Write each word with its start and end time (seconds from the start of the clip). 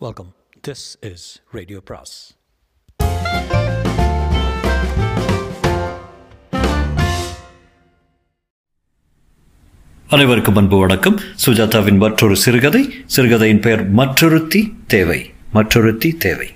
Welcome. 0.00 0.32
This 0.66 0.98
is 1.02 1.56
Radio 1.56 1.78
Pras. 1.90 2.36
அனைவருக்கும் 10.08 10.56
அன்பு 10.56 10.78
வணக்கம். 10.78 11.20
சுஜாதாவின் 11.46 11.96
மற்றொரு 11.96 12.36
சிறுகதை. 12.36 12.94
சிறுகதையின் 13.06 13.60
பெயர் 13.60 13.90
மற்றொருத்தி 13.90 14.76
தேவை. 14.86 15.34
மற்றொருத்தி 15.52 16.16
தேவை. 16.16 16.50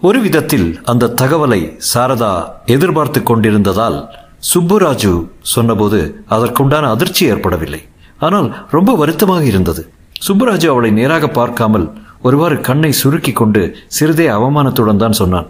ஒரு 0.00 0.20
விதத்தில் 0.20 0.80
அந்த 0.84 1.06
தகவலை 1.06 1.80
சாரதா 1.94 2.52
எதிர்பார்த்து 2.66 3.22
கொண்டிருந்ததால் 3.22 4.08
சுப்புராஜு 4.54 5.28
சொன்னபோது 5.40 6.24
அதற்குண்டான 6.30 6.90
அதிர்ச்சி 6.90 7.26
ஏற்படவில்லை. 7.26 7.88
ஆனால் 8.18 8.68
ரொம்ப 8.70 8.96
வருத்தமாக 8.96 9.44
இருந்தது. 9.44 9.92
சுப்புராஜு 10.24 10.66
அவளை 10.72 10.90
நேராக 10.98 11.26
பார்க்காமல் 11.38 11.86
ஒருவாறு 12.26 12.56
கண்ணை 12.66 12.90
சுருக்கி 13.00 13.32
கொண்டு 13.38 13.62
சிறிதே 13.96 14.26
அவமானத்துடன் 14.36 15.02
தான் 15.02 15.16
சொன்னான். 15.18 15.48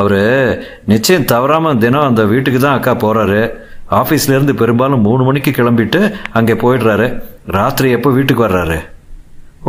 அவரு 0.00 0.20
நிச்சயம் 0.92 1.26
தவறாமல் 1.32 1.78
தினம் 1.84 2.06
அந்த 2.08 2.22
வீட்டுக்கு 2.32 2.60
தான் 2.64 2.76
அக்கா 2.78 2.94
போறாரு. 3.04 3.42
ஆஃபீஸ்லேருந்து 4.00 4.54
பெரும்பாலும் 4.62 5.04
மூணு 5.08 5.22
மணிக்கு 5.28 5.50
கிளம்பிட்டு 5.58 6.00
அங்கே 6.38 6.54
போயிடுறாரு. 6.62 7.06
ராத்திரி 7.56 7.90
எப்போ 7.98 8.10
வீட்டுக்கு 8.18 8.46
வர்றாரு? 8.46 8.78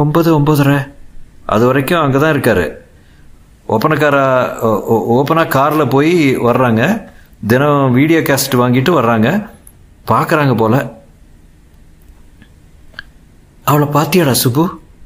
ஒன்பது 0.04 0.30
ஒம்பதுரை 0.40 0.78
அது 1.56 1.64
வரைக்கும் 1.70 2.04
அங்கே 2.06 2.20
தான் 2.24 2.34
இருக்காரு. 2.36 2.66
ஓப்பனக்காரா 3.76 4.26
ஓப்பனாக 5.18 5.54
காரில் 5.58 5.92
போய் 5.96 6.16
வர்றாங்க. 6.50 6.84
தினம் 7.52 7.96
வீடியோ 8.00 8.22
கேசட் 8.30 8.62
வாங்கிட்டு 8.64 8.94
வர்றாங்க. 9.00 9.30
பார்க்குறாங்க 10.14 10.56
போல. 10.64 10.76
அவளை 13.70 13.88
பார்த்தியாடா 13.88 14.34
சுபு 14.44 14.64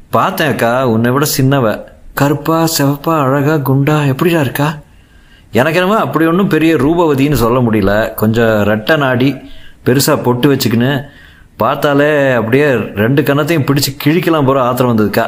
பார்த்தேன் 0.09 0.49
அக்கா 0.51 0.87
உன்னை 0.87 1.11
விட 1.11 1.25
சின்னவ. 1.37 1.83
கருப்பா 2.13 2.67
செவப்பா 2.77 3.19
அழகா 3.19 3.55
குண்டா 3.55 4.07
எப்படிடா 4.07 4.39
இருக்கா? 4.39 4.77
எனக்கு 5.51 5.79
என்னமோ 5.79 5.99
அப்படி 5.99 6.25
ஒன்றும் 6.25 6.47
பெரிய 6.47 6.75
ரூபவதின்னு 6.75 7.33
சொல்ல 7.33 7.59
முடியல. 7.59 8.13
கொஞ்சம் 8.13 8.53
ரெட்டை 8.69 8.97
நாடி 8.97 9.35
பெருசாக 9.85 10.23
பொட்டு 10.23 10.53
வச்சுக்கின்னு 10.53 11.03
பார்த்தாலே 11.57 12.33
அப்படியே 12.33 12.67
ரெண்டு 12.73 13.21
கன்னத்தையும் 13.21 13.67
பிடிச்சி 13.69 13.91
கிழிக்கலாம் 14.03 14.45
போகிற 14.45 14.63
ஆத்திரம் 14.63 14.97
வந்ததுக்கா 14.97 15.25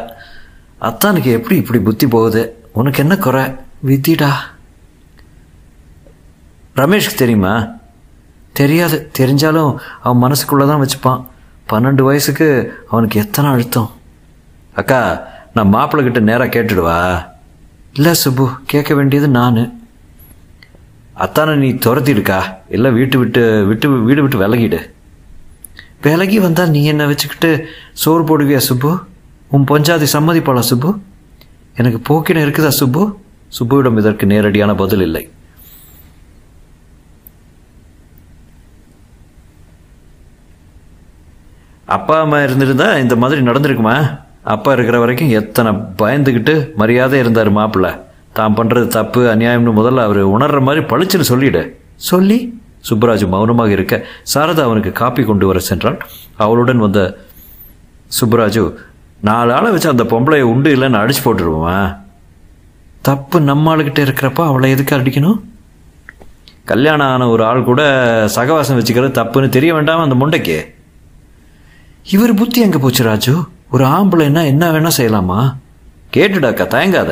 அத்தானுக்கு 0.81 1.31
எப்படி 1.31 1.55
இப்படி 1.55 1.79
புத்தி 1.79 2.07
போகுது? 2.07 2.69
உனக்கு 2.73 2.99
என்ன 2.99 3.17
குறை? 3.17 3.43
வித்திடா. 3.87 4.31
ரமேஷ்க்கு 6.75 7.15
தெரியுமா? 7.15 7.67
தெரியாது. 8.53 9.11
தெரிஞ்சாலும் 9.19 9.75
அவன் 10.01 10.21
மனசுக்குள்ளே 10.23 10.67
தான் 10.67 10.85
வச்சுப்பான். 10.85 11.21
பன்னெண்டு 11.73 12.01
வயசுக்கு 12.01 12.73
அவனுக்கு 12.89 13.19
எத்தனை 13.19 13.51
அழுத்தம்? 13.51 13.91
அக்கா 14.73 15.27
நான் 15.53 15.69
மாப்பிள்ளை 15.69 16.11
கிட்ட 16.11 16.31
நேராக 16.31 16.59
கேட்டுடுவா. 16.59 17.25
இல்லை 17.93 18.13
சுப்பு 18.13 18.49
கேட்க 18.65 18.93
வேண்டியது 18.93 19.27
நான். 19.27 19.79
அத்தானை 21.17 21.55
நீ 21.55 21.71
துரத்திடுக்கா. 21.71 22.41
இல்லை 22.69 22.91
வீட்டு 22.91 23.19
விட்டு 23.19 23.65
விட்டு 23.65 23.89
வீடு 23.89 24.21
விட்டு 24.21 24.37
விலகிடு. 24.37 24.91
விலகி 26.01 26.39
வந்தால் 26.39 26.69
நீ 26.69 26.85
என்னை 26.85 27.05
வச்சுக்கிட்டு 27.05 27.67
சோறு 27.93 28.23
போடுவியா 28.23 28.57
சுப்பு? 28.57 28.99
உன் 29.47 29.63
பொஞ்சாதி 29.63 30.05
சம்மதிப்பாளா 30.13 30.59
சுப்பு? 30.59 30.99
எனக்கு 31.75 32.13
போக்கின 32.13 32.35
இருக்குதா 32.35 32.67
சுப்பு? 32.67 33.19
சுப்புவிடம் 33.59 33.97
இதற்கு 33.97 34.25
நேரடியான 34.25 34.75
பதில் 34.75 35.01
இல்லை. 35.01 35.32
அப்பா 41.95 42.15
அம்மா 42.23 42.37
இருந்திருந்தா 42.45 42.87
இந்த 43.03 43.15
மாதிரி 43.21 43.39
நடந்திருக்குமா? 43.47 43.95
அப்பா 44.53 44.69
இருக்கிற 44.75 44.97
வரைக்கும் 45.03 45.33
எத்தனை 45.39 45.71
பயந்துக்கிட்டு 46.01 46.53
மரியாதை 46.81 47.17
இருந்தார் 47.23 47.49
மாப்பிள்ளை. 47.57 47.91
தான் 48.37 48.55
பண்ணுறது 48.57 48.87
தப்பு 48.97 49.21
அநியாயம்னு 49.33 49.73
முதல்ல 49.79 50.05
அவர் 50.07 50.21
உணர்ற 50.35 50.59
மாதிரி 50.67 50.81
பளிச்சுன்னு 50.91 51.27
சொல்லிடு. 51.31 51.61
சொல்லி 52.09 52.37
சுப்பராஜு 52.87 53.25
மௌனமாக 53.33 53.75
இருக்க 53.75 53.95
சாரதா 54.33 54.63
அவனுக்கு 54.67 54.91
காப்பி 55.01 55.21
கொண்டு 55.27 55.45
வர 55.49 55.59
சென்றான். 55.69 55.99
அவளுடன் 56.43 56.83
வந்த 56.85 57.01
சுப்பராஜு 58.19 58.63
நாலு 59.27 59.51
ஆளை 59.57 59.69
வச்சு 59.73 59.93
அந்த 59.93 60.05
பொம்பளையை 60.13 60.45
உண்டு 60.53 60.69
இல்லைன்னு 60.75 61.01
அடிச்சு 61.01 61.21
போட்டுருவான் 61.25 61.89
தப்பு 63.09 63.37
நம்ம 63.49 63.71
ஆளுக்கிட்ட 63.73 64.01
இருக்கிறப்ப 64.07 64.41
அவளை 64.49 64.69
எதுக்கு 64.75 64.95
அடிக்கணும்? 64.97 65.39
கல்யாணம் 66.71 67.11
ஆன 67.13 67.27
ஒரு 67.33 67.43
ஆள் 67.49 67.67
கூட 67.71 67.81
சகவாசம் 68.37 68.79
வச்சுக்கிறது 68.79 69.19
தப்புன்னு 69.19 69.55
தெரிய 69.57 69.71
வேண்டாம் 69.77 70.05
அந்த 70.05 70.17
முண்டைக்கு? 70.21 70.57
இவர் 72.11 72.33
புத்தி 72.33 72.61
எங்கே 72.61 72.77
போச்சு 72.77 73.03
ராஜு? 73.03 73.33
ஒரு 73.71 73.85
ஆம்பளைன்னா 73.85 74.45
என்ன 74.45 74.71
வேணா 74.71 74.89
செய்யலாமா? 74.97 75.55
கேட்டுடாக்கா 76.13 76.65
தயங்காத. 76.73 77.11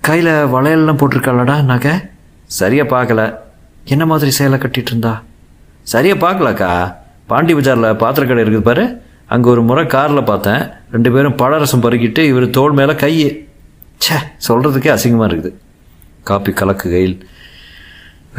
கையில் 0.00 0.26
வளையல்லாம் 0.26 0.98
போட்டிருக்காளடா 1.00 1.62
நகை? 1.62 1.92
சரியாக 2.46 2.92
பார்க்கல. 2.94 3.38
என்ன 3.84 4.06
மாதிரி 4.06 4.30
சேலை 4.30 4.58
கட்டிட்டு 4.58 4.90
இருந்தா? 4.92 5.22
சரியாக 5.82 6.22
பார்க்கலக்கா 6.24 6.94
பாண்டி 7.26 7.54
பஜாரில் 7.54 7.96
பாத்திர 7.96 8.26
கடை 8.26 8.44
இருக்குது 8.44 8.60
பாரு. 8.60 9.02
அங்கே 9.26 9.48
ஒரு 9.48 9.62
முறை 9.62 9.86
காரில் 9.86 10.28
பார்த்தேன். 10.30 10.70
ரெண்டு 10.90 11.12
பேரும் 11.12 11.36
பழரசம் 11.36 11.82
பருகிட்டு 11.82 12.18
இவர் 12.18 12.50
தோல் 12.50 12.72
மேலே 12.72 12.92
கையே 12.92 13.48
ச்சே 14.00 14.18
சொல்கிறதுக்கே 14.48 14.92
அசிங்கமாக 14.96 15.30
இருக்குது. 15.30 15.52
காப்பி 16.24 16.52
கலக்குகையில் 16.52 17.26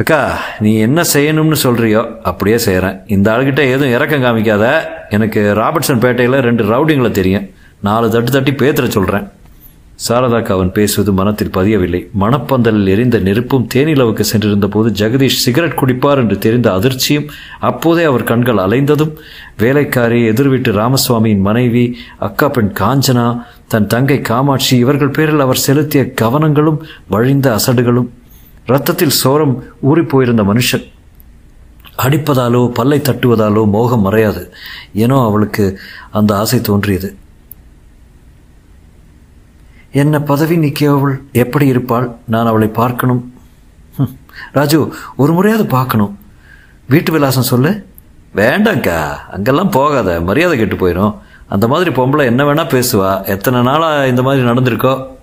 அக்கா 0.00 0.18
நீ 0.64 0.70
என்ன 0.84 1.00
செய்யணும்னு 1.12 1.56
சொல்கிறியோ 1.62 2.00
அப்படியே 2.28 2.56
செய்கிறேன் 2.64 2.96
இந்த 3.14 3.26
ஆளுகிட்ட 3.32 3.62
எதுவும் 3.74 3.92
இறக்கம் 3.96 4.24
காமிக்காத. 4.24 4.64
எனக்கு 5.16 5.40
ராபர்ட்சன் 5.58 6.00
பேட்டையில் 6.04 6.36
ரெண்டு 6.46 6.62
ரவுடிங்களை 6.70 7.10
தெரியும். 7.10 7.44
நாலு 7.80 8.06
தட்டு 8.14 8.30
தட்டி 8.30 8.52
பேத்துற 8.52 8.86
சொல்கிறேன் 8.88 9.26
சாரதாக்கு 10.06 10.50
அவன் 10.54 10.72
பேசுவது 10.78 11.12
மனத்தில் 11.12 11.52
பதியவில்லை. 11.56 12.00
மணப்பந்தலில் 12.22 12.90
எரிந்த 12.94 13.18
நெருப்பும் 13.18 13.68
தேனிலவுக்கு 13.74 14.24
சென்றிருந்த 14.30 14.68
போது 14.68 14.90
ஜெகதீஷ் 15.00 15.38
சிகரெட் 15.44 15.78
குடிப்பார் 15.82 16.22
என்று 16.22 16.38
தெரிந்த 16.38 16.70
அதிர்ச்சியும் 16.78 17.28
அப்போதே 17.70 18.04
அவர் 18.04 18.28
கண்கள் 18.32 18.62
அலைந்ததும் 18.64 19.14
வேலைக்காரி 19.62 20.20
எதிர்வீட்டு 20.32 20.72
ராமசுவாமியின் 20.72 21.46
மனைவி 21.48 21.84
அக்கா 22.18 22.48
பெண் 22.48 22.74
காஞ்சனா 22.80 23.28
தன் 23.68 23.86
தங்கை 23.86 24.18
காமாட்சி 24.22 24.74
இவர்கள் 24.76 25.14
பேரில் 25.18 25.46
அவர் 25.46 25.64
செலுத்திய 25.68 26.04
கவனங்களும் 26.22 26.82
வழிந்த 27.08 27.48
அசடுகளும் 27.54 28.10
ரத்தத்தில் 28.66 29.16
சோரம் 29.24 29.62
ஊறி 29.80 30.02
போயிருந்த 30.02 30.42
மனுஷன். 30.42 30.92
அடிப்பதாலோ 31.98 32.68
பல்லை 32.68 32.98
தட்டுவதாலோ 32.98 33.70
மோகம் 33.70 34.10
மறையாது. 34.10 34.48
ஏனோ 34.92 35.24
அவளுக்கு 35.24 35.80
அந்த 36.10 36.36
ஆசை 36.36 36.60
தோன்றியது. 36.60 37.16
என்ன 39.90 40.20
பதவி 40.20 40.56
நிற்கியவள் 40.56 41.22
எப்படி 41.32 41.66
இருப்பாள்? 41.66 42.14
நான் 42.26 42.46
அவளை 42.46 42.68
பார்க்கணும். 42.68 43.32
ராஜு 44.52 44.94
ஒரு 45.16 45.32
முறையாவது 45.32 45.68
பார்க்கணும். 45.68 46.18
வீட்டு 46.88 47.12
விலாசம் 47.12 47.42
சொல்லு. 47.42 47.86
வேண்டாங்க்கா 48.34 49.16
அங்கெல்லாம் 49.30 49.70
போகாத. 49.70 50.20
மரியாதை 50.20 50.58
கெட்டு 50.58 50.76
போயிடும் 50.76 51.14
அந்த 51.46 51.68
மாதிரி 51.68 51.90
பொம்பளை 51.90 52.24
என்ன 52.24 52.44
வேணால் 52.44 52.72
பேசுவா. 52.76 53.24
எத்தனை 53.24 53.62
நாளாக 53.62 54.08
இந்த 54.08 54.22
மாதிரி 54.22 54.46
நடந்திருக்கோ? 54.46 55.13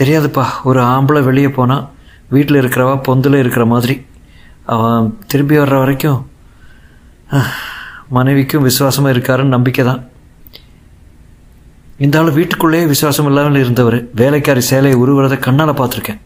தெரியாதுப்பா. 0.00 0.44
ஒரு 0.64 0.80
ஆம்பளை 0.80 1.20
வெளியே 1.28 1.50
போனால் 1.50 1.86
வீட்டில் 2.34 2.60
இருக்கிறவா 2.62 2.94
பொந்தில் 3.08 3.40
இருக்கிற 3.42 3.64
மாதிரி. 3.64 3.96
அவன் 4.74 5.18
திரும்பி 5.26 5.56
வர்ற 5.58 5.76
வரைக்கும் 5.78 6.20
மனைவிக்கும் 8.16 8.66
விசுவாசமாக 8.68 9.14
இருக்காருன்னு 9.14 9.54
நம்பிக்கை 9.56 9.84
தான். 9.84 10.02
இந்த 12.04 12.18
ஆள் 12.18 12.36
வீட்டுக்குள்ளேயே 12.38 12.86
விசுவாசம் 12.86 13.26
இல்லாமல் 13.26 13.60
இருந்தவர். 13.62 13.96
வேலைக்காரி 14.20 14.60
சேலையை 14.60 14.96
உருவுறதை 15.02 15.38
கண்ணால் 15.38 15.78
பார்த்துருக்கேன். 15.80 16.20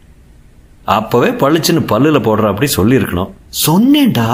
அப்போவே 0.96 1.30
பளிச்சுன்னு 1.42 1.82
பல்லில் 1.92 2.24
போடுற 2.26 2.44
அப்படி 2.52 2.68
சொல்லியிருக்கணும். 2.76 3.30
சொன்னேன்டா. 3.66 4.28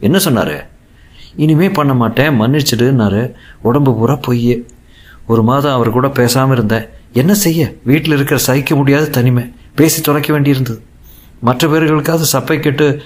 என்ன 0.00 0.18
சொன்னார்? 0.18 0.56
இனிமே 1.44 1.70
பண்ண 1.70 1.94
மாட்டேன் 1.94 2.40
மன்னிச்சிடுன்னாரு. 2.40 3.22
உடம்பு 3.68 3.94
பூரா 3.94 4.16
பொய்யே. 4.26 4.56
ஒரு 5.26 5.42
மாதம் 5.42 5.72
அவர் 5.72 5.96
கூட 5.96 6.08
பேசாமல் 6.08 6.56
இருந்தேன். 6.56 6.88
என்ன 7.12 7.34
செய்ய? 7.34 7.74
வீட்டில் 7.84 8.12
இருக்கிற 8.12 8.40
சகிக்க 8.40 8.74
முடியாத 8.74 9.06
தனிமை. 9.06 9.52
பேசி 9.74 10.00
தொலைக்க 10.00 10.40
வேண்டியிருந்தது. 10.40 10.80
மற்ற 11.40 11.68
பேர்களுக்காவது 11.68 12.26
சப்பை 12.32 12.60
கட்டு 12.60 13.02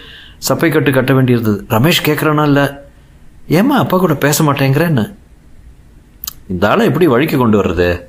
சப்பை 0.49 0.69
கட்டு 0.73 0.91
கட்ட 0.93 1.13
வேண்டியிருந்தது. 1.13 1.59
ரமேஷ் 1.69 2.05
கேட்குறானா 2.05 2.43
இல்லை? 2.43 2.67
ஏம்மா 3.49 3.77
அப்பா 3.79 3.99
கூட 3.99 4.15
பேச 4.15 4.45
மாட்டேங்கிறேன்னு 4.45 5.15
இந்த 6.49 6.69
ஆளை 6.69 6.87
எப்படி 6.87 7.07
வழிக்கு 7.07 7.39
கொண்டு 7.39 7.63
வர்றது? 7.63 8.03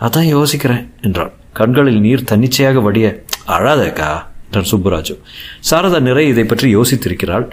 அதான் 0.00 0.28
யோசிக்கிறேன் 0.34 0.88
என்றாள். 1.00 1.32
கண்களில் 1.52 2.00
நீர் 2.00 2.24
தன்னிச்சையாக 2.24 2.80
வடிய 2.80 3.24
அழாதக்கா 3.46 4.10
என்றான் 4.46 4.70
சுப்புராஜு. 4.70 5.16
சாரதா 5.70 6.00
நிறை 6.00 6.28
இதை 6.28 6.44
பற்றி 6.44 6.76
யோசித்திருக்கிறாள். 6.76 7.50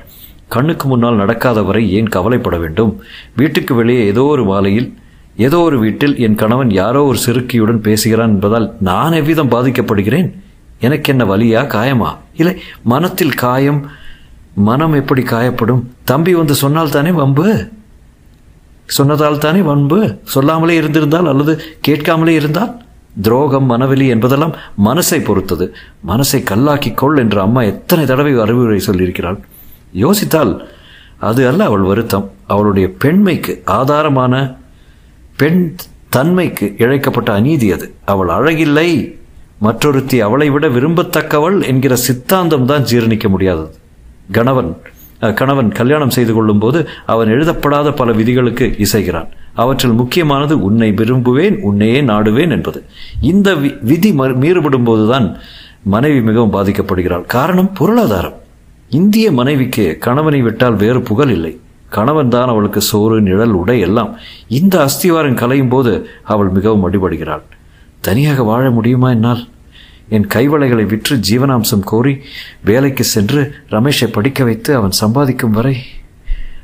கண்ணுக்கு 0.48 0.88
முன்னால் 0.88 1.16
நடக்காத 1.16 1.62
வரை 1.62 1.92
ஏன் 1.92 2.08
கவலைப்பட 2.08 2.58
வேண்டும்? 2.58 3.02
வீட்டுக்கு 3.36 3.76
வெளியே 3.76 4.06
ஏதோ 4.06 4.24
ஒரு 4.24 4.44
மாலையில் 4.44 4.94
ஏதோ 5.38 5.60
ஒரு 5.60 5.80
வீட்டில் 5.80 6.18
என் 6.18 6.36
கணவன் 6.36 6.70
யாரோ 6.70 7.04
ஒரு 7.04 7.18
சிறுக்கியுடன் 7.26 7.78
பேசுகிறான் 7.78 8.30
என்பதால் 8.30 8.76
நான் 8.80 9.12
எவ்விதம் 9.12 9.52
பாதிக்கப்படுகிறேன்? 9.52 10.34
எனக்கு 10.80 11.18
என்ன 11.18 11.36
வலியா 11.36 11.64
காயமா? 11.68 12.16
இல்லை 12.36 12.62
மனத்தில் 12.84 13.34
காயம் 13.34 13.86
மனம் 14.56 14.94
எப்படி 14.94 15.22
காயப்படும்? 15.22 15.84
தம்பி 16.04 16.34
வந்து 16.34 16.56
சொன்னால் 16.56 16.90
தானே 16.90 17.12
வம்பு? 17.12 17.68
சொன்னதால் 18.86 19.38
தானே 19.38 19.62
வன்பு 19.62 20.18
சொல்லாமலே 20.24 20.76
இருந்திருந்தால் 20.76 21.28
அல்லது 21.28 21.62
கேட்காமலே 21.82 22.34
இருந்தால்? 22.34 22.82
துரோகம் 23.22 23.70
மனவெளி 23.70 24.08
என்பதெல்லாம் 24.08 24.56
மனசை 24.86 25.24
பொறுத்தது. 25.24 25.76
மனசை 26.08 26.44
கல்லாக்கி 26.44 26.94
கொள் 26.94 27.18
என்று 27.18 27.42
அம்மா 27.42 27.62
எத்தனை 27.62 28.06
தடவை 28.06 28.40
அறிவுரை 28.40 28.82
சொல்லியிருக்கிறாள். 28.88 29.40
யோசித்தால் 29.96 30.68
அது 31.20 31.48
அல்ல 31.48 31.64
அவள் 31.64 31.80
வருத்தம். 31.80 32.32
அவளுடைய 32.48 32.92
பெண்மைக்கு 33.00 33.62
ஆதாரமான 33.66 34.56
பெண் 35.36 35.76
தன்மைக்கு 36.10 36.76
இழைக்கப்பட்ட 36.78 37.34
அநீதி 37.34 37.72
அது. 37.72 37.94
அவள் 38.06 38.28
அழகில்லை. 38.28 39.16
மற்றொருத்தி 39.58 40.22
அவளை 40.22 40.50
விட 40.50 40.68
விரும்பத்தக்கவள் 40.68 41.66
என்கிற 41.66 41.96
சித்தாந்தம் 41.96 42.66
தான் 42.66 42.84
ஜீரணிக்க 42.84 43.28
முடியாதது. 43.28 43.76
கணவன் 44.32 44.78
கணவன் 45.20 45.72
கல்யாணம் 45.72 46.10
செய்து 46.10 46.34
கொள்ளும்போது 46.34 46.88
அவன் 47.06 47.28
எழுதப்படாத 47.28 47.92
பல 47.92 48.12
விதிகளுக்கு 48.12 48.76
இசைகிறான். 48.78 49.28
அவற்றில் 49.54 49.92
முக்கியமானது 49.92 50.62
உன்னை 50.62 50.92
விரும்புவேன் 50.92 51.62
உன்னையே 51.62 52.02
நாடுவேன் 52.02 52.50
என்பது. 52.50 52.84
இந்த 53.22 53.56
வி- 53.56 53.78
விதி 53.82 54.12
மீறுபடும் 54.12 54.84
போதுதான் 54.84 55.38
மனைவி 55.84 56.22
மிகவும் 56.22 56.54
பாதிக்கப்படுகிறாள். 56.54 57.26
காரணம் 57.26 57.74
பொருளாதாரம். 57.74 58.34
இந்திய 58.90 59.32
மனைவிக்கு 59.32 59.98
கணவனை 60.00 60.42
விட்டால் 60.42 60.76
வேறு 60.76 61.02
புகழ் 61.02 61.30
இல்லை. 61.30 61.60
கணவன் 61.96 62.34
தான் 62.34 62.52
அவளுக்கு 62.54 62.82
சோறு 62.82 63.22
நிழல் 63.22 63.56
உடை 63.62 63.80
எல்லாம். 63.80 64.12
இந்த 64.48 64.76
அஸ்திவாரம் 64.84 65.42
கலையும் 65.42 65.74
போது 65.74 65.92
அவள் 66.24 66.48
மிகவும் 66.48 66.86
அடிபடுகிறாள். 66.86 67.46
தனியாக 68.02 68.44
வாழ 68.44 68.64
முடியுமா 68.70 69.10
என்னால்? 69.10 69.44
என் 70.10 70.28
கைவளைகளை 70.28 70.86
விற்று 70.86 71.16
ஜீவனாம்சம் 71.30 71.86
கோரி 71.86 72.14
வேலைக்கு 72.66 73.04
சென்று 73.04 73.42
ரமேஷை 73.70 74.08
படிக்க 74.12 74.44
வைத்து 74.44 74.76
அவன் 74.76 74.92
சம்பாதிக்கும் 74.92 75.56
வரை 75.58 75.76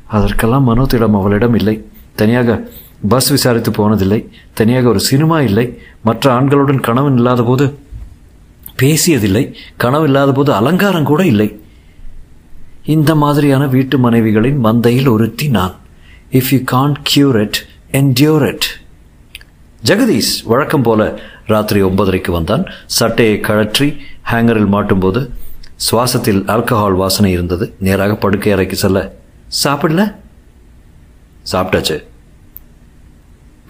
அதற்கெல்லாம் 0.06 0.68
மனோத்திடம் 0.68 1.18
அவளிடம் 1.20 1.54
இல்லை. 1.54 1.76
தனியாக 2.14 2.56
பஸ் 3.08 3.30
விசாரித்து 3.30 3.70
போனதில்லை. 3.70 4.20
தனியாக 4.54 4.88
ஒரு 4.88 5.00
சினிமா 5.00 5.40
இல்லை. 5.40 5.66
மற்ற 6.02 6.24
ஆண்களுடன் 6.40 6.80
கணவன் 6.80 7.16
இல்லாத 7.16 7.42
போது 7.42 7.66
பேசியதில்லை. 8.82 9.44
கனவு 9.76 10.04
இல்லாத 10.04 10.32
போது 10.32 10.50
அலங்காரம் 10.52 11.10
கூட 11.10 11.22
இல்லை. 11.26 11.48
இந்த 12.84 13.14
மாதிரியான 13.14 13.66
வீட்டு 13.66 13.98
மனைவிகளின் 13.98 14.64
மந்தையில் 14.64 15.08
ஒருத்தி 15.08 15.48
நான் 15.48 15.74
if 16.30 16.50
you 16.50 16.58
can't 16.58 16.94
cure 17.10 17.40
it 17.40 17.66
endure 17.92 18.46
it 18.46 18.64
Jagadish 19.84 20.44
வழக்கம் 20.44 20.82
போல 20.82 21.20
ராத்திரி 21.46 21.82
ஒன்பதரைக்கு 21.82 22.30
வந்தான். 22.30 22.64
சட்டையை 22.86 23.40
கழற்றி 23.40 23.96
ஹேங்கரில் 24.30 24.72
மாட்டும்போது 24.72 25.28
சுவாசத்தில் 25.90 26.42
ஆல்கஹால் 26.54 26.96
வாசனை 26.96 27.32
இருந்தது. 27.32 27.74
நேராக 27.78 28.14
படுக்கை 28.14 28.52
அறைக்கு 28.52 28.76
செல்ல 28.76 29.14
சாப்பிடல? 29.64 30.14
சாப்பிட்டாச்சு. 31.52 32.04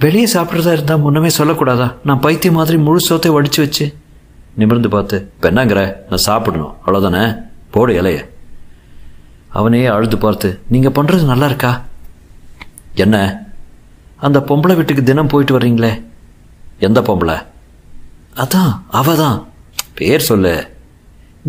வெளியே 0.00 0.26
சாப்பிட்றதா 0.32 0.72
இருந்தால் 0.72 1.00
முன்னமே 1.00 1.28
சொல்லக்கூடாதா? 1.38 1.94
நான் 2.04 2.20
பைத்தியம் 2.20 2.56
மாதிரி 2.56 2.78
முழு 2.78 3.00
சோத்தை 3.08 3.28
வடிச்சு 3.28 3.56
வச்சு. 3.56 3.94
நிமிர்ந்து 4.54 4.88
பார்த்து 4.88 5.30
இப்போ 5.34 5.50
என்னங்கிற 5.50 5.94
நான் 6.08 6.26
சாப்பிடணும். 6.28 6.76
அவ்வளோதானே 6.86 7.42
போடு 7.70 8.02
இலைய. 8.02 8.31
அவனையே 9.52 9.86
அழுது 9.86 10.18
பார்த்து 10.18 10.48
நீங்கள் 10.68 10.96
பண்ணுறது 10.98 11.24
நல்லா 11.24 11.46
இருக்கா 11.46 11.72
என்ன? 12.94 13.16
அந்த 14.26 14.38
பொம்பளை 14.48 14.74
வீட்டுக்கு 14.76 15.02
தினம் 15.02 15.30
போயிட்டு 15.32 15.58
வர்றீங்களே? 15.58 15.92
எந்த 16.78 17.00
பொம்பளை? 17.00 17.36
அதான் 18.42 18.72
அவ 18.98 19.14
தான் 19.14 19.38
பேர் 19.94 20.26
சொல்லு. 20.28 20.52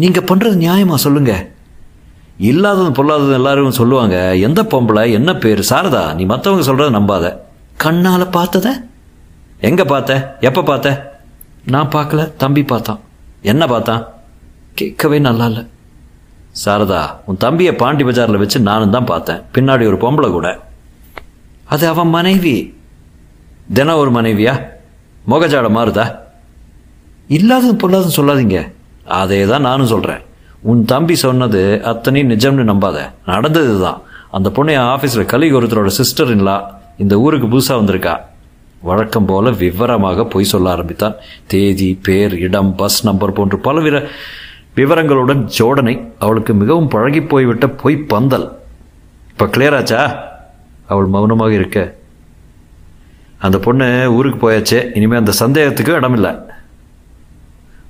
நீங்கள் 0.01 0.27
பண்ணுறது 0.29 0.55
நியாயமா 0.65 0.95
சொல்லுங்க. 1.05 1.33
இல்லாதது 2.37 2.91
பொல்லாதது 2.91 3.33
எல்லாரும் 3.33 3.77
சொல்லுவாங்க 3.79 4.17
எந்த 4.47 4.63
பொம்பளை 4.63 5.03
என்ன 5.11 5.31
பேர்? 5.35 5.61
சாரதா 5.71 6.03
நீ 6.13 6.23
மற்றவங்க 6.25 6.63
சொல்கிறத 6.69 6.95
நம்பாத. 6.99 7.25
கண்ணால் 7.77 8.33
பார்த்தத? 8.37 8.67
எங்கே 9.69 9.85
பார்த்த? 9.85 10.37
எப்போ 10.39 10.63
பார்த்த? 10.63 10.89
நான் 11.73 11.93
பார்க்கல 11.95 12.21
தம்பி 12.37 12.63
பார்த்தான். 12.63 12.99
என்ன 13.51 13.67
பார்த்தான்? 13.67 14.01
கேட்கவே 14.75 15.19
நல்லா 15.19 15.45
இல்லை. 15.45 15.63
சாரதா 16.61 17.01
உன் 17.25 17.37
தம்பியை 17.37 17.75
பாண்டி 17.75 18.03
பஜாரில் 18.03 18.37
வச்சு 18.37 18.59
நானும் 18.59 18.89
தான் 18.89 19.05
பார்த்தேன். 19.05 19.41
பின்னாடி 19.53 19.83
ஒரு 19.91 19.97
பொம்பளை 19.97 20.31
கூட. 20.31 20.59
அது 21.65 21.87
அவன் 21.87 22.07
மனைவி. 22.07 22.75
தினம் 23.73 23.95
ஒரு 23.95 24.11
மனைவியா? 24.11 24.53
முகஜாட 25.29 25.67
மாறுதா? 25.77 26.05
இல்லாததும் 27.27 27.81
பொல்லாதும் 27.83 28.17
சொல்லாதீங்க. 28.17 28.71
அதே 29.05 29.45
தான் 29.45 29.61
நானும் 29.61 29.87
சொல்கிறேன் 29.87 30.21
உன் 30.61 30.85
தம்பி 30.85 31.15
சொன்னது 31.15 31.81
அத்தனையும் 31.83 32.29
நிஜம்னு 32.29 32.69
நம்பாத. 32.71 33.09
நடந்தது 33.25 33.79
தான் 33.79 34.01
அந்த 34.31 34.49
பொண்ணு 34.49 34.73
என் 34.73 34.91
ஆஃபீஸில் 34.95 35.31
கலிக் 35.33 35.57
ஒருத்தரோட 35.59 35.87
சிஸ்டர் 35.87 36.31
இல்லா 36.37 36.55
இந்த 36.97 37.19
ஊருக்கு 37.19 37.47
புதுசாக 37.47 37.79
வந்திருக்கா. 37.81 38.17
வழக்கம் 38.81 39.25
போல 39.25 39.49
விவரமாக 39.49 40.25
பொய் 40.25 40.43
சொல்ல 40.43 40.69
ஆரம்பித்தான். 40.69 41.15
தேதி 41.47 41.99
பேர் 42.03 42.37
இடம் 42.37 42.75
பஸ் 42.75 43.05
நம்பர் 43.05 43.31
போன்று 43.31 43.59
பலவித 43.59 44.09
விவரங்களுடன் 44.77 45.41
ஜோடனை 45.57 45.95
அவளுக்கு 46.23 46.53
மிகவும் 46.61 46.91
பழகி 46.93 47.21
போய்விட்ட 47.31 47.65
பொய் 47.81 47.97
பந்தல். 48.11 48.47
இப்போ 49.31 49.45
கிளியராச்சா 49.45 50.01
அவள் 50.91 51.11
மௌனமாக 51.15 51.53
இருக்க. 51.53 51.79
அந்த 53.45 53.57
பொண்ணு 53.65 53.87
ஊருக்கு 54.15 54.39
போயாச்சே 54.43 54.79
இனிமேல் 54.97 55.21
அந்த 55.21 55.33
சந்தேகத்துக்கு 55.43 55.93
இடமில்லை. 55.99 56.31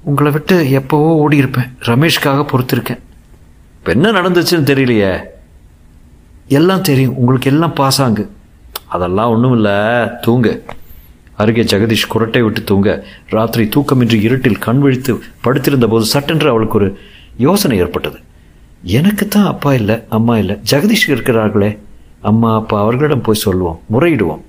உங்களை 0.10 0.32
விட்டு 0.36 0.56
எப்போவோ 0.80 1.10
ஓடி 1.24 1.38
இருப்பேன் 1.38 1.70
ரமேஷ்காக 1.90 2.46
பொறுத்திருக்கேன். 2.52 3.02
இப்போ 3.78 3.92
என்ன 3.96 4.12
நடந்துச்சுன்னு 4.18 4.70
தெரியலையே. 4.72 5.12
எல்லாம் 6.60 6.86
தெரியும். 6.90 7.16
உங்களுக்கு 7.22 7.52
எல்லாம் 7.52 7.78
பாசாங்கு. 7.82 8.24
அதெல்லாம் 8.96 9.32
ஒன்றும் 9.34 9.56
இல்லை 9.58 9.76
தூங்கு. 10.26 10.54
அருகே 11.36 11.64
ஜெகதீஷ் 11.64 12.12
குரட்டை 12.14 12.42
விட்டு 12.42 12.64
தூங்க 12.64 13.06
ராத்திரி 13.30 13.70
தூக்கமின்றி 13.76 14.22
இருட்டில் 14.22 14.60
கண் 14.60 14.80
விழித்து 14.80 15.14
படுத்திருந்த 15.42 15.88
போது 15.88 16.06
சட்டென்று 16.06 16.50
அவளுக்கு 16.50 16.78
ஒரு 16.78 17.00
யோசனை 17.38 17.78
ஏற்பட்டது. 17.78 18.20
எனக்கு 18.82 19.28
தான் 19.28 19.46
அப்பா 19.46 19.74
இல்லை 19.74 19.96
அம்மா 20.10 20.38
இல்லை 20.38 20.56
ஜெகதீஷ் 20.72 21.08
இருக்கிறார்களே. 21.08 21.78
அம்மா 22.22 22.56
அப்பா 22.56 22.80
அவர்களிடம் 22.80 23.22
போய் 23.22 23.44
சொல்லுவோம் 23.46 23.80
முறையிடுவோம். 23.94 24.44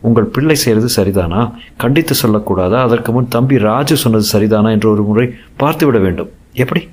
உங்கள் 0.00 0.24
பிள்ளை 0.24 0.54
செய்கிறது 0.54 0.88
சரிதானா? 0.96 1.52
கண்டித்து 1.76 2.14
சொல்லக்கூடாதா? 2.22 2.78
அதற்கு 2.80 3.12
முன் 3.12 3.28
தம்பி 3.28 3.58
ராஜு 3.58 3.96
சொன்னது 3.96 4.26
சரிதானா? 4.32 4.70
என்று 4.70 4.90
ஒரு 4.90 5.02
முறை 5.02 5.34
பார்த்துவிட 5.58 5.98
வேண்டும். 6.00 6.30
எப்படி? 6.52 6.88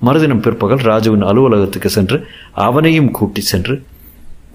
மறுதினம் 0.00 0.40
பிற்பகல் 0.40 0.78
ராஜுவின் 0.78 1.24
அலுவலகத்துக்கு 1.30 1.88
சென்று 1.88 2.26
அவனையும் 2.52 3.10
கூட்டி 3.10 3.40
சென்று 3.40 3.82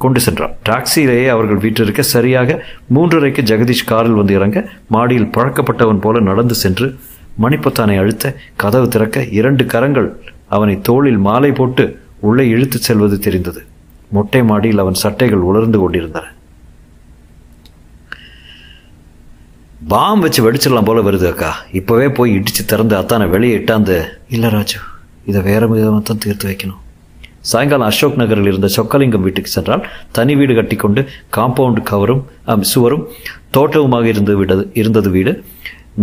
கொண்டு 0.05 0.19
சென்றான். 0.25 0.53
டாக்ஸியிலேயே 0.67 1.27
அவர்கள் 1.35 1.63
வீட்டிற்க 1.65 2.03
சரியாக 2.15 2.59
மூன்றரைக்கு 2.95 3.41
ஜெகதீஷ் 3.51 3.89
காரில் 3.91 4.19
வந்து 4.19 4.35
இறங்க 4.39 4.59
மாடியில் 4.95 5.31
பழக்கப்பட்டவன் 5.37 6.03
போல 6.05 6.21
நடந்து 6.29 6.57
சென்று 6.63 6.87
மணிப்பத்தானை 7.43 7.95
அழுத்த 8.03 8.35
கதவு 8.63 8.87
திறக்க 8.95 9.25
இரண்டு 9.39 9.65
கரங்கள் 9.73 10.09
அவனை 10.55 10.75
தோளில் 10.89 11.21
மாலை 11.27 11.51
போட்டு 11.59 11.85
உள்ளே 12.27 12.45
இழுத்துச் 12.55 12.87
செல்வது 12.87 13.17
தெரிந்தது. 13.25 13.61
மொட்டை 14.15 14.41
மாடியில் 14.49 14.81
அவன் 14.83 15.01
சட்டைகள் 15.03 15.47
உலர்ந்து 15.49 15.77
கொண்டிருந்தன. 15.83 16.25
பாம் 19.91 20.23
வச்சு 20.25 20.41
வெடிச்சிடலாம் 20.45 20.87
போல 20.89 21.01
வருது 21.07 21.27
அக்கா. 21.31 21.49
இப்போவே 21.79 22.07
போய் 22.17 22.35
இடித்து 22.37 22.63
திறந்து 22.71 22.95
அத்தானை 22.99 23.25
வெளியே 23.33 23.55
இட்டாந்து 23.61 23.97
இல்லை 24.35 24.49
ராஜு 24.55 24.79
இதை 25.31 25.41
வேறு 25.49 25.65
விதமாக 25.71 26.03
தான் 26.09 26.21
தீர்த்து 26.23 26.47
வைக்கணும். 26.49 26.82
சாயங்காலம் 27.43 27.87
அசோக் 27.87 28.15
நகரில் 28.15 28.49
இருந்த 28.51 28.69
சொக்கலிங்கம் 28.75 29.23
வீட்டுக்கு 29.25 29.49
சென்றால் 29.49 29.83
தனி 30.11 30.35
வீடு 30.35 30.53
கட்டிக்கொண்டு 30.53 31.01
காம்பவுண்ட் 31.37 31.81
கவரும் 31.83 32.21
அம், 32.45 32.63
சுவரும் 32.63 33.03
தோட்டவுமாக 33.53 34.05
இருந்து 34.05 34.37
விடது 34.37 34.69
இருந்தது 34.73 35.09
வீடு. 35.09 35.31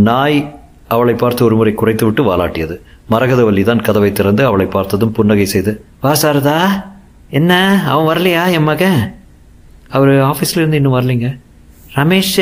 நாய் 0.09 0.39
அவளை 0.89 1.15
பார்த்து 1.15 1.45
ஒருமுறை 1.45 1.73
குறைத்துவிட்டு 1.75 2.23
வாலாட்டியது. 2.23 2.77
மரகதவல்லி 3.11 3.63
தான் 3.63 3.81
கதவை 3.81 4.13
திறந்து 4.13 4.45
அவளை 4.45 4.67
பார்த்ததும் 4.67 5.13
புன்னகை 5.13 5.47
செய்து 5.47 5.73
வா 6.03 6.13
சாரதா. 6.23 6.59
என்ன? 7.31 7.53
அவன் 7.91 8.09
வரலையா 8.11 8.53
என் 8.53 8.63
மகன்? 8.63 9.01
அவர் 9.89 10.13
ஆஃபீஸ்லேருந்து 10.31 10.79
இன்னும் 10.81 10.97
வரலைங்க. 10.99 11.29
ரமேஷ் 11.95 12.39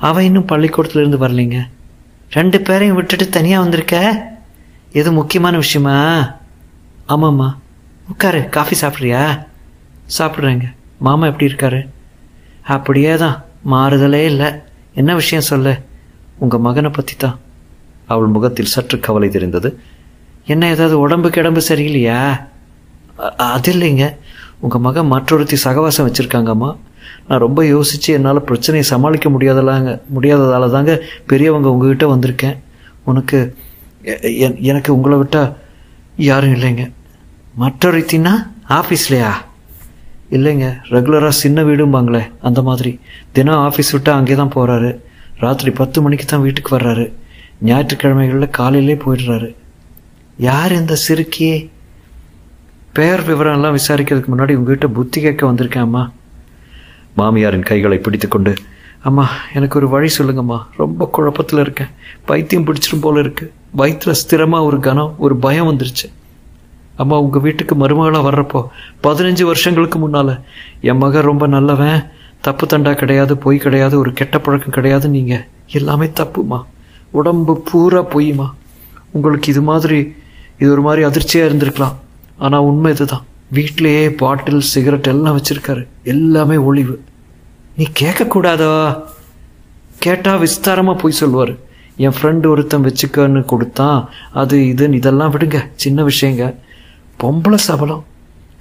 அவன் 0.00 0.24
இன்னும் 0.24 0.48
பள்ளிக்கூடத்துலேருந்து 0.48 1.22
வரலைங்க. 1.24 1.58
ரெண்டு 2.30 2.60
பேரையும் 2.60 2.96
விட்டுட்டு 2.96 3.28
தனியாக 3.28 3.62
வந்திருக்க? 3.64 3.96
எது 4.92 5.12
முக்கியமான 5.12 5.56
விஷயமா? 5.56 5.96
ஆமாம்மா. 7.12 7.48
உட்காரு 8.12 8.40
காஃபி 8.56 8.76
சாப்பிட்றியா? 8.82 9.22
சாப்பிட்றேங்க. 10.16 10.66
மாமா 11.06 11.24
எப்படி 11.30 11.48
இருக்காரு? 11.50 11.80
அப்படியே 12.74 13.12
தான் 13.22 13.36
மாறுதலே 13.72 14.20
இல்லை. 14.32 14.48
என்ன 15.00 15.10
விஷயம் 15.20 15.48
சொல்லு? 15.50 15.72
உங்கள் 16.42 16.62
மகனை 16.66 16.90
பற்றி 16.98 17.14
தான் 17.24 17.38
அவள் 18.12 18.32
முகத்தில் 18.34 18.72
சற்று 18.74 18.96
கவலை 19.06 19.28
தெரிந்தது. 19.36 19.68
என்ன 20.52 20.70
ஏதாவது 20.74 20.96
உடம்பு 21.04 21.28
கிடம்பு 21.36 21.60
சரியில்லையா? 21.68 22.20
அது 23.50 23.70
இல்லைங்க. 23.74 24.06
உங்கள் 24.64 24.84
மகன் 24.86 25.12
மற்றொருத்தி 25.14 25.56
சகவாசம் 25.66 26.06
வச்சுருக்காங்கம்மா. 26.08 26.70
நான் 27.26 27.44
ரொம்ப 27.46 27.60
யோசித்து 27.74 28.10
என்னால் 28.16 28.46
பிரச்சனையை 28.48 28.84
சமாளிக்க 28.92 29.28
முடியாதலாங்க 29.34 29.90
முடியாததால 30.16 30.70
தாங்க 30.76 30.92
பெரியவங்க 31.30 31.68
உங்ககிட்ட 31.74 32.06
வந்திருக்கேன். 32.14 32.56
உனக்கு 33.10 33.38
எனக்கு 34.70 34.90
உங்களை 34.96 35.16
விட்டால் 35.20 35.52
யாரும் 36.28 36.54
இல்லைங்க. 36.56 36.84
மற்றொருத்தின்னா 37.60 38.34
ஆஃபீஸ்லையா 38.76 39.32
இல்லைங்க 40.36 40.66
ரெகுலராக 40.92 41.34
சின்ன 41.40 41.62
வீடும்பாங்களே 41.68 42.20
அந்த 42.48 42.60
மாதிரி. 42.68 42.92
தினம் 43.36 43.62
ஆஃபீஸ் 43.66 43.92
விட்டு 43.94 44.10
அங்கே 44.18 44.36
தான் 44.40 44.52
போகிறாரு 44.54 44.90
ராத்திரி 45.42 45.70
பத்து 45.80 45.98
மணிக்கு 46.04 46.26
தான் 46.26 46.44
வீட்டுக்கு 46.44 46.70
வர்றாரு. 46.76 47.04
ஞாயிற்றுக்கிழமைகளில் 47.68 48.54
காலையிலே 48.58 48.96
போயிடுறாரு. 49.04 49.48
யார் 50.48 50.72
இந்த 50.78 50.94
சிறுக்கியே 51.04 51.56
பெயர் 52.98 53.22
விவரம்லாம் 53.28 53.76
விசாரிக்கிறதுக்கு 53.78 54.32
முன்னாடி 54.34 54.56
உங்ககிட்ட 54.60 54.88
புத்தி 54.98 55.18
கேட்க 55.26 55.42
வந்திருக்கேன் 55.50 55.86
அம்மா. 55.88 56.02
மாமியாரின் 57.18 57.68
கைகளை 57.70 57.98
பிடித்துக்கொண்டு 58.06 58.54
அம்மா 59.08 59.26
எனக்கு 59.58 59.78
ஒரு 59.78 59.88
வழி 59.92 60.08
சொல்லுங்கம்மா. 60.16 60.58
ரொம்ப 60.82 61.06
குழப்பத்தில் 61.14 61.62
இருக்கேன். 61.64 61.92
பைத்தியம் 62.28 62.66
பிடிச்சிரும் 62.66 63.04
போல 63.06 63.22
இருக்குது 63.24 63.52
வயிற்றில் 63.80 64.20
ஸ்திரமாக 64.22 64.68
ஒரு 64.70 64.80
கனம் 64.88 65.14
ஒரு 65.24 65.36
பயம் 65.44 65.70
வந்துருச்சு. 65.70 66.08
அம்மா 67.02 67.16
உங்கள் 67.24 67.44
வீட்டுக்கு 67.46 67.74
மருமகளாக 67.74 68.26
வர்றப்போ 68.28 68.60
பதினஞ்சு 69.06 69.44
வருஷங்களுக்கு 69.50 69.98
முன்னால் 70.04 70.34
என் 70.90 71.00
மகன் 71.02 71.28
ரொம்ப 71.30 71.46
நல்லவன் 71.56 72.00
தப்பு 72.46 72.66
தண்டா 72.66 72.92
கிடையாது 73.02 73.32
பொய் 73.44 73.64
கிடையாது 73.64 73.94
ஒரு 74.02 74.12
கெட்ட 74.20 74.36
பழக்கம் 74.38 74.76
கிடையாது 74.76 75.08
நீங்கள் 75.16 75.44
எல்லாமே 75.78 76.06
தப்புமா? 76.20 76.58
உடம்பு 77.10 77.54
பூரா 77.70 78.02
பொய்யுமா 78.14 78.48
உங்களுக்கு 79.16 79.48
இது 79.52 79.62
மாதிரி 79.62 80.00
இது 80.58 80.70
ஒரு 80.70 80.82
மாதிரி 80.86 81.02
அதிர்ச்சியாக 81.08 81.48
இருந்திருக்கலாம். 81.48 81.96
ஆனால் 82.44 82.66
உண்மை 82.68 82.90
இதுதான். 82.94 83.24
வீட்டிலேயே 83.56 84.04
பாட்டில் 84.20 84.60
சிகரெட் 84.72 85.08
எல்லாம் 85.12 85.36
வச்சுருக்காரு. 85.38 85.82
எல்லாமே 86.12 86.56
ஒளிவு. 86.68 86.94
நீ 87.76 87.84
கேட்கக்கூடாதா? 88.00 88.70
கேட்டால் 89.98 90.42
விஸ்தாரமாக 90.44 90.96
போய் 90.98 91.20
சொல்லுவார். 91.20 91.52
என் 92.04 92.16
ஃப்ரெண்டு 92.16 92.46
ஒருத்தன் 92.46 92.84
வச்சுக்கன்னு 92.84 93.42
கொடுத்தான். 93.44 93.98
அது 94.42 94.56
இதுன்னு 94.72 95.00
இதெல்லாம் 95.00 95.32
விடுங்க. 95.34 95.58
சின்ன 95.84 96.04
விஷயங்க. 96.04 96.44
பொம்பளை 97.22 97.58
சபலம். 97.68 98.04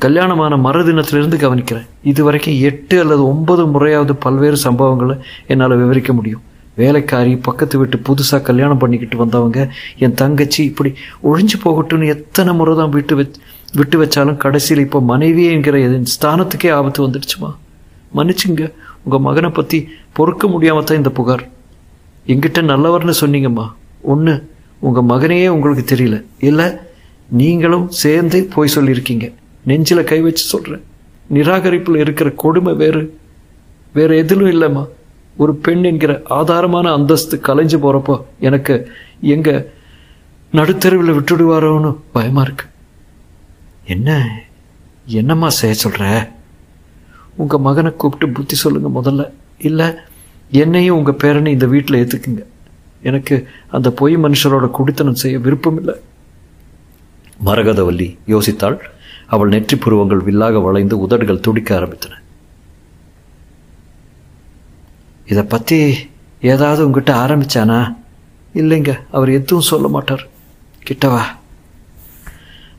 கல்யாணமான 0.03 0.57
மறுதினத்திலிருந்து 0.57 1.37
கவனிக்கிறேன். 1.43 1.87
இது 2.11 2.23
வரைக்கும் 2.23 2.59
எட்டு 2.69 2.99
அல்லது 2.99 3.27
ஒன்பது 3.27 3.63
முறையாவது 3.65 4.13
பல்வேறு 4.15 4.57
சம்பவங்களை 4.63 5.15
என்னால் 5.47 5.75
விவரிக்க 5.81 6.13
முடியும். 6.13 6.41
வேலைக்காரி 6.75 7.35
பக்கத்து 7.47 7.77
வீட்டு 7.77 7.97
புதுசாக 8.07 8.41
கல்யாணம் 8.41 8.77
பண்ணிக்கிட்டு 8.77 9.17
வந்தவங்க 9.17 9.71
என் 10.03 10.13
தங்கச்சி 10.13 10.61
இப்படி 10.63 10.91
ஒழிஞ்சு 11.23 11.57
போகட்டும்னு 11.63 12.11
எத்தனை 12.15 12.53
முறை 12.53 12.75
தான் 12.75 12.89
விட்டு 12.89 13.15
வச் 13.19 13.39
விட்டு 13.79 13.97
வச்சாலும் 14.01 14.37
கடைசியில் 14.37 14.83
இப்போ 14.83 15.01
மனைவி 15.01 15.45
என்கிற 15.45 15.79
என் 15.79 16.07
ஸ்தானத்துக்கே 16.13 16.71
ஆபத்து 16.77 17.07
வந்துடுச்சுமா? 17.07 17.49
மன்னிச்சுங்க 18.15 18.71
உங்கள் 19.03 19.25
மகனை 19.27 19.49
பற்றி 19.49 19.87
பொறுக்க 20.13 20.47
முடியாமல் 20.47 20.83
தான் 20.83 20.97
இந்த 20.97 21.09
புகார். 21.09 21.43
எங்கிட்ட 22.27 22.61
நல்லவர்னு 22.71 23.13
சொன்னீங்கம்மா. 23.21 23.67
ஒன்று 24.01 24.35
உங்கள் 24.79 25.09
மகனையே 25.11 25.47
உங்களுக்கு 25.47 25.95
தெரியல. 25.95 26.23
இல்லை 26.39 26.67
நீங்களும் 27.31 27.89
சேர்ந்து 27.89 28.50
போய் 28.53 28.73
சொல்லியிருக்கீங்க. 28.75 29.33
நெஞ்சில் 29.65 30.03
கை 30.03 30.21
வச்சு 30.21 30.43
சொல்கிறேன் 30.43 30.83
நிராகரிப்பில் 31.33 31.97
இருக்கிற 31.97 32.29
கொடுமை 32.29 32.73
வேறு. 32.73 33.17
வேறு 33.93 34.17
எதிலும் 34.17 34.51
இல்லைம்மா. 34.51 34.88
ஒரு 35.38 35.55
பெண் 35.55 35.83
என்கிற 35.83 36.21
ஆதாரமான 36.29 36.93
அந்தஸ்து 36.93 37.39
கலைஞ்சு 37.43 37.77
போகிறப்போ 37.77 38.21
எனக்கு 38.39 38.91
எங்கள் 39.21 39.71
நடுத்தெருவில் 40.51 41.17
விட்டுடுவாரோன்னு 41.17 41.97
பயமாக 42.11 42.45
இருக்கு. 42.45 42.65
என்ன? 43.85 44.39
என்னம்மா 45.05 45.50
செய்ய 45.50 45.75
சொல்கிற 45.75 46.31
உங்கள் 47.35 47.59
மகனை 47.59 47.91
கூப்பிட்டு 47.91 48.29
புத்தி 48.29 48.55
சொல்லுங்கள் 48.55 49.03
முதல்ல. 49.03 49.29
இல்லை 49.57 49.85
என்னையும் 50.51 50.97
உங்கள் 50.97 51.19
பேரனை 51.23 51.47
இந்த 51.47 51.65
வீட்டில் 51.65 52.05
ஏற்றுக்குங்க 52.05 52.43
எனக்கு 53.01 53.47
அந்த 53.67 53.91
பொய் 53.91 54.17
மனுஷரோட 54.17 54.69
குடித்தனம் 54.71 55.21
செய்ய 55.23 55.39
விருப்பம் 55.39 55.77
இல்லை 55.77 55.95
மரகதவல்லி 57.48 58.07
யோசித்தாள். 58.33 58.77
அவள் 59.33 59.51
நெற்றி 59.53 59.75
புருவங்கள் 59.83 60.25
வில்லாக 60.27 60.60
வளைந்து 60.67 60.95
உதடுகள் 61.05 61.43
துடிக்க 61.45 61.69
ஆரம்பித்தன. 61.79 62.13
இதை 65.31 65.43
பற்றி 65.53 65.77
ஏதாவது 66.53 66.81
உங்ககிட்ட 66.86 67.12
ஆரம்பிச்சானா? 67.24 67.79
இல்லைங்க 68.62 68.93
அவர் 69.15 69.29
எதுவும் 69.38 69.69
சொல்ல 69.71 69.88
மாட்டார். 69.95 70.24
கிட்டவா 70.88 71.24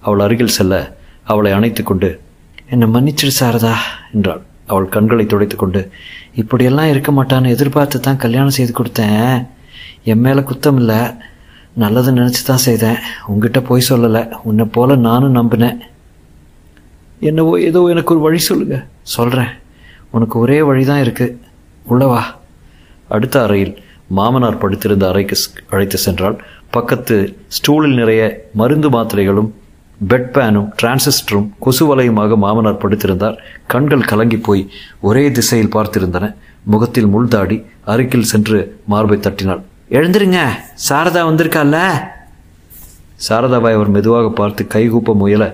அவள் 0.07 0.25
அருகில் 0.25 0.57
செல்ல 0.57 0.75
அவளை 1.33 1.51
அணைத்து 1.57 1.83
கொண்டு 1.83 2.09
என்னை 2.73 2.87
மன்னிச்சிடு 2.95 3.33
சாரதா 3.39 3.75
என்றாள். 4.17 4.43
அவள் 4.71 4.93
கண்களை 4.95 5.25
துடைத்து 5.27 5.57
கொண்டு 5.57 5.81
இப்படியெல்லாம் 6.41 6.91
இருக்க 6.93 7.11
மாட்டான்னு 7.13 7.55
எதிர்பார்த்து 7.55 7.99
தான் 8.01 8.21
கல்யாணம் 8.25 8.57
செய்து 8.57 8.73
கொடுத்தேன். 8.79 9.35
என் 10.11 10.23
மேலே 10.25 10.43
குத்தம் 10.51 10.79
இல்லை 10.83 11.01
நல்லது 11.75 12.13
நினச்சி 12.13 12.43
தான் 12.47 12.65
செய்தேன். 12.67 12.99
உங்ககிட்ட 13.31 13.61
போய் 13.69 13.89
சொல்லலை. 13.89 14.23
உன்னை 14.49 14.65
போல 14.65 14.97
நானும் 14.97 15.37
நம்பினேன். 15.39 15.79
என்னவோ 17.29 17.53
ஏதோ 17.61 17.81
எனக்கு 17.93 18.15
ஒரு 18.15 18.23
வழி 18.27 18.39
சொல்லுங்க. 18.39 18.77
சொல்கிறேன் 19.15 19.53
உனக்கு 20.11 20.37
ஒரே 20.39 20.59
வழி 20.69 20.85
தான் 20.85 21.03
இருக்குது 21.05 21.37
உள்ளவா 21.91 22.23
அடுத்த 23.15 23.37
அறையில் 23.47 23.73
மாமனார் 24.19 24.61
படுத்திருந்த 24.63 25.05
அறைக்கு 25.13 25.37
அழைத்து 25.73 25.99
சென்றால் 25.99 26.37
பக்கத்து 26.71 27.17
ஸ்டூலில் 27.57 27.99
நிறைய 28.01 28.23
மருந்து 28.61 28.89
மாத்திரைகளும் 28.97 29.51
பெட் 30.11 30.31
பேனும் 30.35 30.69
டிரான்சிஸ்டரும் 30.81 31.49
கொசுவலையுமாக 31.65 32.37
மாமனார் 32.45 32.81
படுத்திருந்தார். 32.85 33.37
கண்கள் 33.67 34.09
கலங்கி 34.11 34.37
போய் 34.37 34.63
ஒரே 35.01 35.31
திசையில் 35.31 35.75
பார்த்திருந்தன. 35.75 36.35
முகத்தில் 36.73 37.07
முள்தாடி 37.07 37.65
அருகில் 37.85 38.31
சென்று 38.33 38.79
மார்பை 38.87 39.19
தட்டினாள். 39.19 39.63
எழுந்திருங்க. 39.97 40.41
சாரதா 40.89 41.21
வந்திருக்கால 41.29 41.77
சாரதாவை 43.29 43.71
அவர் 43.77 43.91
மெதுவாக 43.97 44.29
பார்த்து 44.39 44.63
கைகூப்ப 44.75 45.15
முயல 45.23 45.45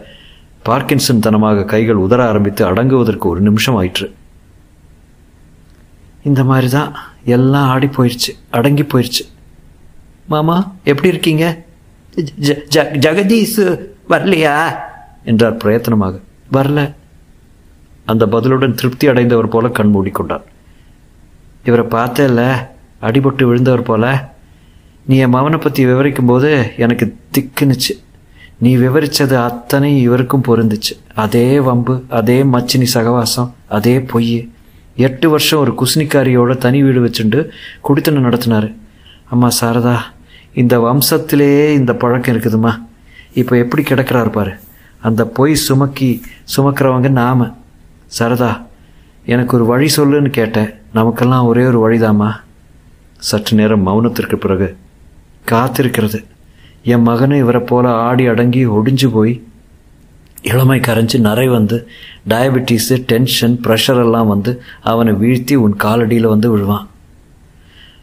பார்க்கின்சன் 0.69 1.25
தனமாக 1.27 1.65
கைகள் 1.73 2.03
உதற 2.05 2.21
ஆரம்பித்து 2.31 2.63
அடங்குவதற்கு 2.71 3.27
ஒரு 3.33 3.41
நிமிஷம் 3.41 3.77
ஆயிற்று. 3.81 4.07
இந்த 6.29 6.45
மாதிரி 6.51 6.69
தான் 6.77 6.93
எல்லாம் 7.37 7.69
ஆடி 7.75 7.89
போயிடுச்சு 7.97 8.33
அடங்கி 8.51 8.83
போயிடுச்சு 8.83 9.25
மாமா 10.35 10.57
எப்படி 10.91 11.09
இருக்கீங்க? 11.09 11.45
ஜெகதீஷ் 13.05 13.61
வரலையா? 14.15 14.57
என்றார் 15.25 15.61
பிரயத்தனமாக. 15.65 16.17
வரல. 16.53 16.81
அந்த 18.05 18.27
பதிலுடன் 18.27 18.79
திருப்தி 18.81 19.07
அடைந்தவர் 19.09 19.53
போல 19.55 19.69
கண் 19.69 19.95
மூடிக்கொண்டார் 19.95 20.47
இவரை 21.65 21.87
பார்த்தேல்ல? 21.97 22.43
அடிபட்டு 23.03 23.45
விழுந்தவர் 23.45 23.83
போல. 23.83 24.35
நீ 25.07 25.17
என் 25.17 25.35
மவனை 25.35 25.61
பற்றி 25.61 25.85
விவரிக்கும் 25.85 26.27
போது 26.27 26.73
எனக்கு 26.77 27.17
திக்குனுச்சு. 27.39 27.93
நீ 28.59 28.77
விவரித்தது 28.77 29.35
அத்தனை 29.35 30.01
இவருக்கும் 30.01 30.45
பொருந்துச்சு. 30.49 30.95
அதே 31.15 31.61
வம்பு 31.61 32.03
அதே 32.09 32.43
மச்சினி 32.43 32.87
சகவாசம் 32.95 33.51
அதே 33.69 34.01
பொய். 34.01 34.51
எட்டு 34.97 35.31
வருஷம் 35.31 35.61
ஒரு 35.61 35.75
குஸ்னிக்காரியோட 35.75 36.57
தனி 36.57 36.83
வீடு 36.83 37.05
வச்சுண்டு 37.05 37.49
குடித்தனம் 37.81 38.23
நடத்தினார். 38.23 38.71
அம்மா 39.25 39.49
சாரதா 39.61 39.97
இந்த 40.55 40.79
வம்சத்திலேயே 40.79 41.73
இந்த 41.73 41.95
பழக்கம் 41.95 42.37
இருக்குதும்மா. 42.37 42.83
இப்போ 43.33 43.57
எப்படி 43.57 43.83
கிடக்கிறாரு 43.83 44.33
பாரு. 44.33 44.53
அந்த 45.01 45.25
பொய் 45.25 45.57
சுமக்கி 45.69 46.21
சுமக்கிறவங்க 46.57 47.09
நாம. 47.09 47.57
சரதா 48.19 48.67
எனக்கு 49.27 49.57
ஒரு 49.57 49.67
வழி 49.67 49.89
சொல்லுன்னு 49.97 50.31
கேட்டேன். 50.31 50.75
நமக்கெல்லாம் 50.93 51.47
ஒரே 51.47 51.65
ஒரு 51.65 51.81
வழிதாம்மா. 51.81 52.33
சற்று 53.19 53.57
நேரம் 53.57 53.87
மௌனத்திற்கு 53.87 54.35
பிறகு 54.35 54.77
காத்திருக்கிறது. 55.47 56.25
என் 56.83 57.03
மகனை 57.03 57.39
இவரை 57.39 57.61
போல் 57.61 57.85
ஆடி 57.85 58.27
அடங்கி 58.27 58.67
ஒடிஞ்சு 58.67 59.09
போய் 59.13 59.47
இளமை 60.43 60.81
கரைஞ்சி 60.81 61.19
நரை 61.19 61.49
வந்து 61.49 61.89
டயபெட்டிஸு 62.29 62.97
டென்ஷன் 62.97 63.61
ப்ரெஷர் 63.63 64.05
எல்லாம் 64.05 64.27
வந்து 64.27 64.63
அவனை 64.81 65.13
வீழ்த்தி 65.13 65.55
உன் 65.55 65.77
காலடியில் 65.77 66.29
வந்து 66.29 66.59
விழுவான். 66.59 66.87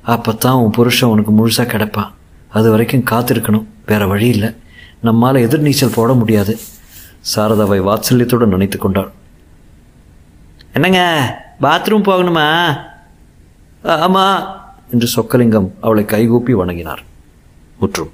அப்போ 0.02 0.34
தான் 0.34 0.54
உன் 0.54 0.72
புருஷன் 0.72 1.10
உனக்கு 1.10 1.32
முழுசாக 1.32 1.66
கிடப்பான். 1.66 2.12
அது 2.50 2.70
வரைக்கும் 2.70 3.04
காத்திருக்கணும். 3.04 3.66
வேற 3.86 4.08
வழி 4.08 4.28
இல்லை. 4.28 4.56
நம்மால் 5.00 5.36
எதிர்நீச்சல் 5.36 5.94
போட 5.94 6.14
முடியாது. 6.14 6.58
சாரதாவை 7.36 7.80
வாத்சல்யத்துடன் 7.82 8.46
நினைத்து 8.46 8.78
கொண்டாள். 8.78 9.12
என்னங்க? 10.74 11.02
பாத்ரூம் 11.62 12.08
போகணுமா? 12.08 12.78
ஆமாம் 13.88 14.65
என்று 14.96 15.08
சொக்கலிங்கம் 15.16 15.72
அவளை 15.82 16.06
கைகூப்பி 16.06 16.54
வணங்கினார். 16.54 17.04
முற்றும். 17.80 18.12